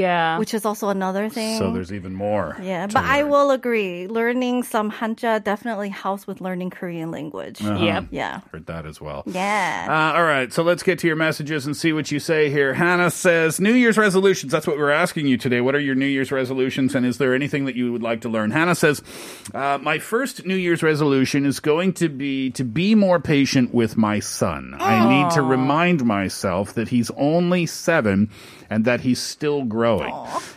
Yeah. 0.06 0.38
which 0.42 0.54
is 0.58 0.64
also 0.70 0.86
another 0.98 1.26
thing. 1.38 1.58
So 1.62 1.72
there's 1.76 1.94
even 2.00 2.14
more. 2.28 2.35
Yeah, 2.62 2.88
to 2.88 2.94
but 2.94 3.04
I 3.04 3.24
will 3.24 3.52
agree. 3.52 4.08
Learning 4.08 4.64
some 4.64 4.92
Hanja 4.92 5.44
definitely 5.44 5.90
helps 5.90 6.28
with 6.28 6.42
learning 6.42 6.70
Korean 6.70 7.12
language. 7.12 7.62
Uh-huh. 7.62 7.84
Yep. 7.84 8.06
Yeah. 8.12 8.42
Heard 8.52 8.66
that 8.68 8.86
as 8.86 9.00
well. 9.02 9.24
Yeah. 9.26 9.88
Uh, 9.90 10.18
all 10.18 10.24
right, 10.24 10.52
so 10.52 10.64
let's 10.64 10.84
get 10.84 11.00
to 11.00 11.08
your 11.08 11.16
messages 11.16 11.66
and 11.66 11.76
see 11.76 11.94
what 11.94 12.12
you 12.12 12.20
say 12.20 12.50
here. 12.50 12.74
Hannah 12.74 13.12
says, 13.12 13.60
New 13.60 13.74
Year's 13.74 13.98
resolutions. 13.98 14.52
That's 14.52 14.68
what 14.68 14.78
we're 14.78 14.92
asking 14.92 15.28
you 15.28 15.38
today. 15.38 15.62
What 15.62 15.76
are 15.76 15.80
your 15.80 15.96
New 15.96 16.06
Year's 16.06 16.32
resolutions, 16.32 16.96
and 16.96 17.06
is 17.06 17.18
there 17.18 17.34
anything 17.34 17.66
that 17.66 17.76
you 17.76 17.92
would 17.92 18.04
like 18.04 18.22
to 18.22 18.30
learn? 18.30 18.52
Hannah 18.52 18.76
says, 18.76 19.02
uh, 19.54 19.78
My 19.82 20.00
first 20.00 20.46
New 20.46 20.56
Year's 20.56 20.84
resolution 20.84 21.46
is 21.46 21.60
going 21.60 21.94
to 21.94 22.10
be 22.10 22.52
to 22.52 22.64
be 22.64 22.96
more 22.96 23.20
patient 23.20 23.74
with 23.74 23.98
my 23.98 24.20
son. 24.20 24.76
I 24.80 25.08
need 25.10 25.32
to 25.32 25.42
remind 25.42 26.06
myself 26.06 26.74
that 26.76 26.90
he's 26.90 27.12
only 27.12 27.66
seven 27.66 28.30
and 28.70 28.86
that 28.86 29.02
he's 29.02 29.22
still 29.22 29.64
growing. 29.64 30.14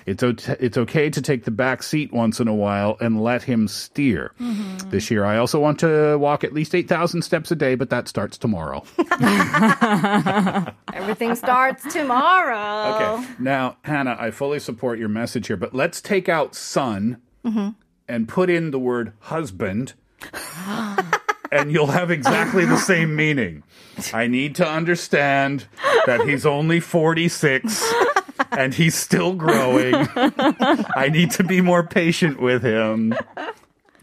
It's, 0.06 0.22
o- 0.22 0.34
it's 0.58 0.78
okay 0.78 1.10
to 1.10 1.20
take 1.20 1.44
the 1.44 1.50
back 1.58 1.82
seat 1.82 2.10
once 2.10 2.40
in 2.40 2.48
a 2.48 2.54
while 2.54 2.96
and 3.00 3.22
let 3.22 3.42
him 3.42 3.68
steer. 3.68 4.32
Mm-hmm. 4.40 4.88
This 4.88 5.10
year, 5.10 5.26
I 5.26 5.36
also 5.36 5.60
want 5.60 5.80
to 5.80 6.16
walk 6.16 6.44
at 6.44 6.54
least 6.54 6.74
8,000 6.74 7.20
steps 7.20 7.50
a 7.50 7.56
day, 7.56 7.74
but 7.74 7.90
that 7.90 8.08
starts 8.08 8.38
tomorrow. 8.38 8.82
Everything 10.94 11.34
starts 11.34 11.92
tomorrow. 11.92 13.18
Okay. 13.18 13.28
Now, 13.38 13.76
Hannah, 13.82 14.16
I 14.18 14.30
fully 14.30 14.60
support 14.60 14.98
your 14.98 15.10
message 15.10 15.48
here, 15.48 15.58
but 15.58 15.74
let's 15.74 16.00
take 16.00 16.30
out 16.30 16.54
son 16.54 17.20
mm-hmm. 17.44 17.70
and 18.08 18.28
put 18.28 18.48
in 18.48 18.70
the 18.70 18.78
word 18.78 19.12
husband, 19.18 19.92
and 21.52 21.70
you'll 21.70 21.88
have 21.88 22.10
exactly 22.10 22.64
the 22.64 22.78
same 22.78 23.14
meaning. 23.14 23.64
I 24.14 24.28
need 24.28 24.54
to 24.56 24.66
understand 24.66 25.66
that 26.06 26.26
he's 26.26 26.46
only 26.46 26.80
46 26.80 27.84
and 28.52 28.74
he's 28.74 28.94
still 28.94 29.34
growing. 29.34 29.94
I 30.96 31.08
need 31.12 31.30
to 31.32 31.44
be 31.44 31.60
more 31.60 31.82
patient 31.86 32.40
with 32.40 32.62
him. 32.62 33.14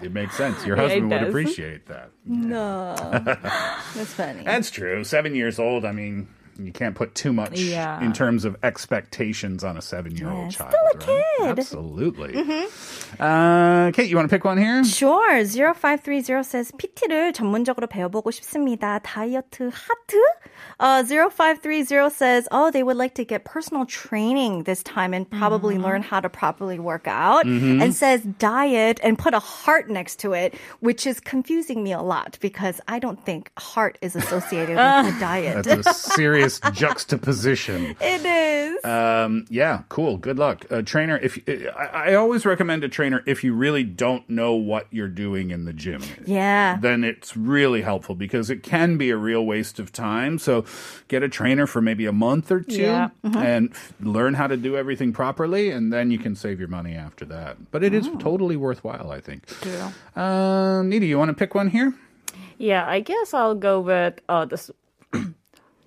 It 0.01 0.11
makes 0.11 0.35
sense. 0.35 0.65
Your 0.65 0.75
Yeah, 0.75 0.83
husband 0.83 1.09
would 1.11 1.23
appreciate 1.23 1.85
that. 1.87 2.09
No. 2.25 2.95
That's 3.95 4.13
funny. 4.13 4.43
That's 4.43 4.69
true. 4.69 5.03
Seven 5.03 5.35
years 5.35 5.57
old. 5.59 5.85
I 5.85 5.91
mean, 5.93 6.27
you 6.58 6.72
can't 6.72 6.94
put 6.94 7.14
too 7.14 7.32
much 7.32 7.58
Yeah. 7.58 8.00
in 8.04 8.12
terms 8.12 8.44
of 8.44 8.54
expectations 8.62 9.64
on 9.64 9.78
a 9.78 9.82
seven-year-old 9.82 10.52
Yeah, 10.52 10.58
child. 10.58 10.70
still 10.70 10.84
a 10.84 10.96
right? 10.96 11.00
kid. 11.00 11.24
Mm-hmm. 11.40 11.58
Absolutely. 11.58 12.32
Uh, 13.18 13.90
Kate, 13.92 14.08
you 14.10 14.16
want 14.16 14.28
to 14.28 14.34
pick 14.34 14.44
one 14.44 14.58
here? 14.58 14.84
Sure. 14.84 15.42
0530 15.44 16.42
says 16.44 16.70
PT를 16.72 17.32
전문적으로 17.32 17.86
배워보고 17.86 18.30
싶습니다. 18.30 19.00
다이어트 19.02 19.70
하트? 19.72 20.16
Uh, 20.78 21.02
0530 21.02 22.10
says, 22.10 22.46
oh, 22.52 22.70
they 22.70 22.82
would 22.82 22.96
like 22.96 23.14
to 23.14 23.24
get 23.24 23.44
personal 23.44 23.84
training 23.86 24.64
this 24.64 24.82
time 24.82 25.12
and 25.14 25.28
probably 25.30 25.78
learn 25.78 26.02
how 26.02 26.20
to 26.20 26.28
properly 26.28 26.78
work 26.78 27.06
out. 27.06 27.44
And 27.46 27.94
says 27.94 28.22
diet 28.38 29.00
and 29.02 29.18
put 29.18 29.32
a 29.34 29.38
heart 29.40 29.88
next 29.90 30.18
to 30.20 30.32
it, 30.32 30.54
which 30.80 31.06
is 31.06 31.20
confusing 31.20 31.82
me 31.82 31.92
a 31.92 32.02
lot 32.02 32.36
because 32.40 32.80
I 32.88 32.98
don't 32.98 33.24
think 33.24 33.50
heart 33.58 33.96
is 34.02 34.14
associated 34.16 34.76
with 34.76 35.14
the 35.14 35.20
diet. 35.20 35.64
That's 35.64 35.86
a 35.86 35.94
serious 35.94 36.43
juxtaposition. 36.73 37.95
it 38.01 38.25
is. 38.25 38.83
Um, 38.85 39.45
yeah, 39.49 39.83
cool. 39.89 40.17
Good 40.17 40.37
luck, 40.37 40.65
uh, 40.69 40.81
trainer. 40.81 41.17
If 41.17 41.39
I, 41.47 42.11
I 42.11 42.13
always 42.15 42.45
recommend 42.45 42.83
a 42.83 42.89
trainer 42.89 43.23
if 43.25 43.43
you 43.43 43.53
really 43.53 43.83
don't 43.83 44.27
know 44.29 44.53
what 44.53 44.87
you're 44.91 45.07
doing 45.07 45.51
in 45.51 45.65
the 45.65 45.73
gym. 45.73 46.01
yeah. 46.25 46.77
then 46.79 47.03
it's 47.03 47.35
really 47.35 47.81
helpful 47.81 48.15
because 48.15 48.49
it 48.49 48.61
can 48.63 48.97
be 48.97 49.09
a 49.09 49.17
real 49.17 49.45
waste 49.45 49.79
of 49.79 49.91
time. 49.91 50.37
So 50.37 50.65
get 51.07 51.23
a 51.23 51.29
trainer 51.29 51.65
for 51.67 51.81
maybe 51.81 52.05
a 52.05 52.11
month 52.11 52.51
or 52.51 52.61
two 52.61 52.81
Yeah. 52.81 53.09
and 53.23 53.71
f- 53.71 53.93
learn 53.99 54.33
how 54.35 54.47
to 54.47 54.57
do 54.57 54.75
everything 54.77 55.13
properly, 55.13 55.69
and 55.71 55.91
then 55.91 56.11
you 56.11 56.19
can 56.19 56.35
save 56.35 56.59
your 56.59 56.67
money 56.69 56.95
after 56.95 57.25
that. 57.25 57.71
But 57.71 57.83
it 57.83 57.93
is 57.93 58.09
totally 58.19 58.55
worthwhile, 58.55 59.11
I 59.11 59.19
think. 59.21 59.45
True. 59.47 59.91
Uh, 60.15 60.83
Nita, 60.83 61.05
you 61.05 61.17
want 61.17 61.29
to 61.29 61.33
pick 61.35 61.55
one 61.55 61.69
here? 61.69 61.93
Yeah, 62.57 62.87
I 62.87 62.99
guess 63.01 63.33
I'll 63.33 63.55
go 63.55 63.79
with 63.81 64.19
uh, 64.29 64.45
this. 64.45 64.71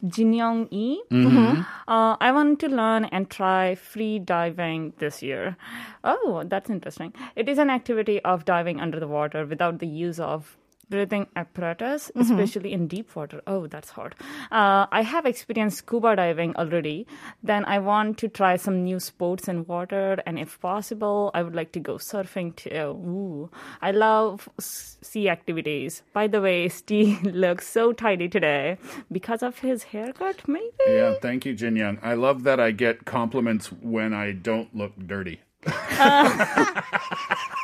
Jin 0.07 0.33
Young 0.33 0.69
Yi. 0.71 1.03
Mm-hmm. 1.11 1.63
Uh, 1.89 2.17
I 2.21 2.33
want 2.33 2.61
to 2.61 2.69
learn 2.69 3.07
and 3.07 3.29
try 3.29 3.75
free 3.75 4.19
diving 4.19 4.93
this 4.99 5.23
year. 5.23 5.57
Oh, 6.05 6.45
that's 6.47 6.71
interesting. 6.71 7.13
It 7.35 7.49
is 7.49 7.59
an 7.59 7.71
activity 7.71 8.21
of 8.23 8.45
diving 8.45 8.81
under 8.81 9.01
the 9.01 9.09
water 9.09 9.45
without 9.45 9.79
the 9.81 9.87
use 9.87 10.21
of 10.21 10.57
breathing 10.91 11.27
apparatus, 11.37 12.11
especially 12.17 12.73
in 12.73 12.87
deep 12.89 13.15
water. 13.15 13.43
Oh, 13.47 13.67
that's 13.67 13.91
hard. 13.91 14.15
Uh, 14.51 14.87
I 14.91 15.03
have 15.03 15.27
experienced 15.27 15.79
scuba 15.79 16.17
diving 16.17 16.57
already. 16.57 17.07
Then 17.43 17.65
I 17.65 17.79
want 17.79 18.19
to 18.19 18.29
try 18.29 18.57
some 18.57 18.85
new 18.85 19.01
sports 19.01 19.49
in 19.49 19.67
water, 19.67 20.23
and 20.27 20.39
if 20.39 20.61
possible, 20.61 21.31
I 21.35 21.43
would 21.43 21.55
like 21.55 21.73
to 21.73 21.81
go 21.81 21.95
surfing 21.97 22.57
too. 22.57 22.71
Ooh, 22.75 23.51
I 23.83 23.91
love 23.91 24.49
sea 24.59 25.29
activities. 25.29 26.03
By 26.13 26.27
the 26.27 26.41
way, 26.41 26.69
Steve 26.69 27.23
looks 27.45 27.67
so 27.67 27.93
tidy 27.93 28.29
today 28.29 28.79
because 29.11 29.43
of 29.43 29.59
his 29.59 29.83
haircut, 29.85 30.49
maybe. 30.49 30.69
Yeah, 30.87 31.15
thank 31.21 31.45
you, 31.45 31.55
Jin 31.55 31.77
Young. 31.77 31.99
I 32.03 32.15
love 32.15 32.43
that 32.45 32.61
I 32.61 32.71
get 32.71 33.05
compliments 33.05 33.73
when 33.73 34.13
I 34.13 34.33
don't 34.33 34.75
look 34.75 34.93
dirty. 34.99 35.41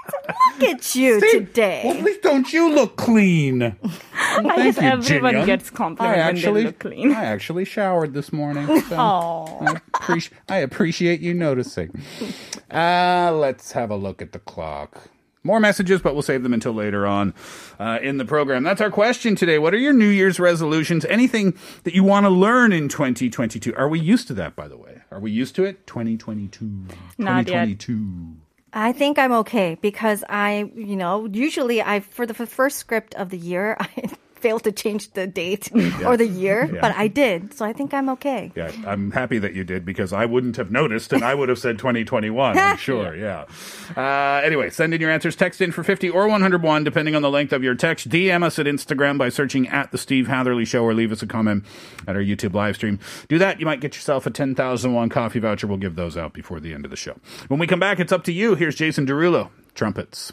Look 0.58 0.68
at 0.70 0.94
you 0.94 1.20
today. 1.20 1.82
Well, 1.84 1.96
at 1.99 2.04
least 2.04 2.23
don't 2.23 2.52
you 2.52 2.73
look 2.75 2.96
clean? 2.96 3.76
Well, 4.42 4.50
I 4.50 4.73
thank 4.73 4.76
guess 4.76 4.76
you, 5.11 5.16
everyone 5.16 5.30
Jin 5.32 5.38
Young. 5.38 5.46
gets 5.46 5.70
I 5.70 5.75
compliment 5.76 6.16
when 6.16 6.25
they 6.34 6.38
actually, 6.40 6.64
look 6.64 6.78
clean. 6.80 7.12
I 7.12 7.25
actually 7.25 7.64
showered 7.64 8.14
this 8.14 8.32
morning. 8.32 8.66
So 8.88 8.96
Oh. 8.99 9.58
I, 9.61 9.75
appreci- 9.92 10.30
I 10.49 10.56
appreciate 10.58 11.20
you 11.20 11.34
noticing. 11.34 12.02
Uh, 12.73 13.30
let's 13.32 13.73
have 13.73 13.90
a 13.90 13.96
look 13.96 14.20
at 14.23 14.32
the 14.32 14.40
clock. 14.40 15.08
More 15.44 15.61
messages, 15.61 16.00
but 16.00 16.14
we'll 16.14 16.23
save 16.23 16.42
them 16.42 16.52
until 16.54 16.73
later 16.73 17.06
on 17.06 17.32
uh, 17.78 17.99
in 18.02 18.16
the 18.16 18.25
program. 18.25 18.64
That's 18.64 18.80
our 18.80 18.90
question 18.90 19.37
today. 19.37 19.58
What 19.58 19.73
are 19.75 19.78
your 19.78 19.92
New 19.92 20.08
Year's 20.08 20.40
resolutions? 20.40 21.04
Anything 21.04 21.56
that 21.84 21.94
you 21.94 22.02
want 22.02 22.25
to 22.25 22.30
learn 22.30 22.73
in 22.73 22.88
2022? 22.88 23.75
Are 23.76 23.88
we 23.88 24.00
used 24.00 24.26
to 24.28 24.34
that, 24.34 24.56
by 24.56 24.66
the 24.66 24.76
way? 24.78 25.02
Are 25.12 25.20
we 25.20 25.30
used 25.30 25.54
to 25.56 25.64
it? 25.64 25.87
2022. 25.87 26.87
Not 27.18 27.46
yet. 27.49 27.68
2022. 28.75 28.78
I 28.78 28.93
think 28.93 29.19
I'm 29.19 29.33
okay 29.40 29.78
because 29.81 30.25
I, 30.28 30.71
you 30.75 30.97
know, 30.97 31.26
usually 31.26 31.81
I 31.81 32.00
for 32.00 32.26
the 32.26 32.35
first 32.35 32.78
script 32.78 33.14
of 33.14 33.31
the 33.31 33.38
year 33.38 33.76
I 33.81 34.11
failed 34.45 34.63
to 34.65 34.73
change 34.73 35.11
the 35.13 35.27
date 35.27 35.71
or 36.05 36.17
the 36.19 36.27
year, 36.27 36.69
Yeah. 36.71 36.81
but 36.83 36.93
I 36.95 37.09
did, 37.09 37.55
so 37.55 37.65
I 37.65 37.73
think 37.73 37.95
I'm 37.95 38.11
okay. 38.11 38.53
Yeah, 38.55 38.71
I'm 38.87 39.11
happy 39.11 39.39
that 39.39 39.55
you 39.55 39.65
did 39.65 39.87
because 39.87 40.13
I 40.13 40.27
wouldn't 40.27 40.57
have 40.57 40.71
noticed 40.71 41.13
and 41.15 41.25
I 41.25 41.35
would 41.35 41.49
have 41.49 41.59
said 41.59 41.79
2021, 41.79 42.59
I'm 42.59 42.77
sure. 42.89 43.17
Yeah. 43.17 43.47
Uh, 43.97 44.43
anyway, 44.45 44.69
send 44.69 44.93
in 44.93 45.01
your 45.01 45.11
answers. 45.11 45.35
Text 45.35 45.63
in 45.63 45.73
for 45.73 45.83
50 45.83 46.11
or 46.11 46.29
101, 46.29 46.85
depending 46.85 47.15
on 47.15 47.23
the 47.23 47.31
length 47.31 47.53
of 47.55 47.63
your 47.65 47.75
text. 47.75 48.11
DM 48.11 48.43
us 48.43 48.59
at 48.59 48.67
Instagram 48.67 49.17
by 49.17 49.31
searching 49.31 49.67
at 49.69 49.91
The 49.93 49.99
Steve 49.99 50.27
Hatherly 50.29 50.67
Show 50.67 50.85
or 50.85 50.93
leave 50.93 51.11
us 51.11 51.23
a 51.23 51.27
comment 51.27 51.65
at 52.07 52.17
our 52.17 52.23
YouTube 52.23 52.53
live 52.53 52.77
stream. 52.77 52.99
Do 53.29 53.39
that. 53.39 53.61
You 53.61 53.67
might 53.67 53.81
get 53.81 53.95
yourself 53.95 54.27
a 54.27 54.31
10,000 54.31 54.93
won 54.93 55.09
coffee 55.09 55.39
voucher. 55.41 55.67
We'll 55.67 55.79
give 55.79 55.97
those 55.97 56.17
out 56.19 56.35
before 56.35 56.61
the 56.61 56.75
end 56.75 56.85
of 56.85 56.91
the 56.91 56.97
show. 56.99 57.17
When 57.49 57.59
we 57.59 57.67
come 57.67 57.81
back, 57.81 57.99
it's 57.99 58.13
up 58.13 58.25
to 58.25 58.33
you. 58.33 58.57
Here's 58.57 58.75
Jason 58.75 59.07
Derulo, 59.07 59.49
trumpets. 59.75 60.33